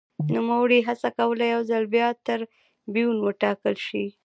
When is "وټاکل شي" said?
3.21-4.05